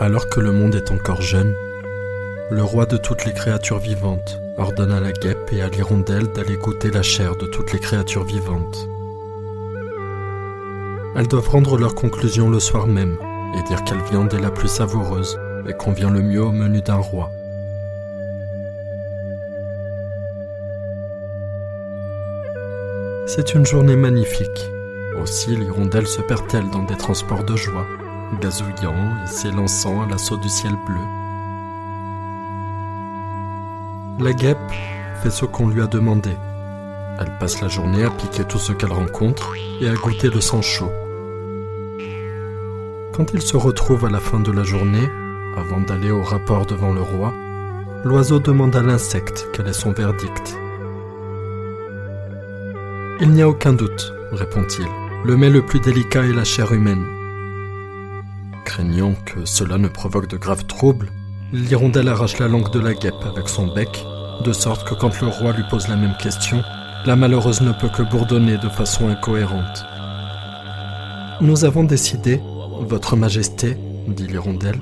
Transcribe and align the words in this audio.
Alors 0.00 0.30
que 0.30 0.40
le 0.40 0.50
monde 0.50 0.76
est 0.76 0.90
encore 0.92 1.20
jeune, 1.20 1.54
le 2.50 2.62
roi 2.62 2.86
de 2.86 2.96
toutes 2.96 3.26
les 3.26 3.34
créatures 3.34 3.78
vivantes 3.78 4.40
ordonne 4.56 4.92
à 4.92 4.98
la 4.98 5.12
guêpe 5.12 5.52
et 5.52 5.60
à 5.60 5.68
l'hirondelle 5.68 6.32
d'aller 6.32 6.56
goûter 6.56 6.90
la 6.90 7.02
chair 7.02 7.36
de 7.36 7.44
toutes 7.44 7.74
les 7.74 7.80
créatures 7.80 8.24
vivantes. 8.24 8.88
Elles 11.14 11.28
doivent 11.28 11.50
rendre 11.50 11.76
leur 11.76 11.94
conclusion 11.94 12.48
le 12.48 12.60
soir 12.60 12.86
même 12.86 13.18
et 13.58 13.62
dire 13.68 13.84
quelle 13.84 14.00
viande 14.10 14.32
est 14.32 14.40
la 14.40 14.50
plus 14.50 14.68
savoureuse 14.68 15.38
et 15.68 15.74
convient 15.74 16.10
le 16.10 16.22
mieux 16.22 16.44
au 16.44 16.50
menu 16.50 16.80
d'un 16.80 16.94
roi. 16.94 17.30
C'est 23.26 23.52
une 23.52 23.66
journée 23.66 23.96
magnifique. 23.96 24.70
Aussi 25.20 25.54
l'hirondelle 25.54 26.06
se 26.06 26.22
perd-elle 26.22 26.70
dans 26.70 26.84
des 26.84 26.96
transports 26.96 27.44
de 27.44 27.54
joie, 27.54 27.86
gazouillant 28.38 28.94
et 29.24 29.26
s'élançant 29.26 30.02
à 30.02 30.06
l'assaut 30.06 30.36
du 30.36 30.48
ciel 30.48 30.72
bleu. 30.86 31.00
La 34.20 34.32
guêpe 34.32 34.58
fait 35.22 35.30
ce 35.30 35.44
qu'on 35.44 35.68
lui 35.68 35.82
a 35.82 35.86
demandé. 35.86 36.30
Elle 37.18 37.36
passe 37.38 37.60
la 37.60 37.68
journée 37.68 38.04
à 38.04 38.10
piquer 38.10 38.44
tout 38.44 38.58
ce 38.58 38.72
qu'elle 38.72 38.92
rencontre 38.92 39.54
et 39.80 39.88
à 39.88 39.94
goûter 39.94 40.28
le 40.28 40.40
sang 40.40 40.62
chaud. 40.62 40.90
Quand 43.14 43.32
il 43.34 43.42
se 43.42 43.56
retrouve 43.56 44.04
à 44.04 44.10
la 44.10 44.20
fin 44.20 44.40
de 44.40 44.52
la 44.52 44.62
journée, 44.62 45.08
avant 45.56 45.80
d'aller 45.80 46.10
au 46.10 46.22
rapport 46.22 46.66
devant 46.66 46.92
le 46.92 47.02
roi, 47.02 47.34
l'oiseau 48.04 48.38
demande 48.38 48.76
à 48.76 48.82
l'insecte 48.82 49.48
quel 49.52 49.68
est 49.68 49.72
son 49.72 49.92
verdict. 49.92 50.56
Il 53.20 53.30
n'y 53.30 53.42
a 53.42 53.48
aucun 53.48 53.74
doute, 53.74 54.14
répond-il. 54.32 54.86
Le 55.26 55.36
mets 55.36 55.50
le 55.50 55.60
plus 55.60 55.80
délicat 55.80 56.24
est 56.24 56.32
la 56.32 56.44
chair 56.44 56.72
humaine. 56.72 57.04
Craignant 58.70 59.14
que 59.26 59.44
cela 59.46 59.78
ne 59.78 59.88
provoque 59.88 60.28
de 60.28 60.36
graves 60.36 60.64
troubles, 60.64 61.10
l'hirondelle 61.52 62.06
arrache 62.06 62.38
la 62.38 62.46
langue 62.46 62.70
de 62.70 62.78
la 62.78 62.94
guêpe 62.94 63.26
avec 63.26 63.48
son 63.48 63.66
bec, 63.66 64.06
de 64.44 64.52
sorte 64.52 64.88
que 64.88 64.94
quand 64.94 65.20
le 65.20 65.26
roi 65.26 65.52
lui 65.52 65.64
pose 65.68 65.88
la 65.88 65.96
même 65.96 66.16
question, 66.20 66.62
la 67.04 67.16
malheureuse 67.16 67.62
ne 67.62 67.72
peut 67.72 67.88
que 67.88 68.04
bourdonner 68.04 68.58
de 68.58 68.68
façon 68.68 69.08
incohérente. 69.08 69.84
Nous 71.40 71.64
avons 71.64 71.82
décidé, 71.82 72.40
Votre 72.82 73.16
Majesté, 73.16 73.76
dit 74.06 74.28
l'hirondelle, 74.28 74.78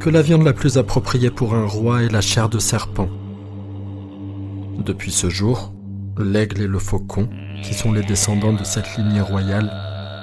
que 0.00 0.10
la 0.10 0.22
viande 0.22 0.42
la 0.42 0.52
plus 0.52 0.76
appropriée 0.76 1.30
pour 1.30 1.54
un 1.54 1.64
roi 1.64 2.02
est 2.02 2.12
la 2.12 2.20
chair 2.20 2.48
de 2.48 2.58
serpent. 2.58 3.08
Depuis 4.84 5.12
ce 5.12 5.30
jour, 5.30 5.72
l'aigle 6.18 6.62
et 6.62 6.66
le 6.66 6.80
faucon 6.80 7.28
qui 7.62 7.74
sont 7.74 7.92
les 7.92 8.02
descendants 8.02 8.52
de 8.52 8.64
cette 8.64 8.96
lignée 8.96 9.20
royale, 9.20 9.70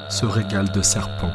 se 0.09 0.25
régalent 0.25 0.73
de 0.73 0.81
serpents. 0.81 1.31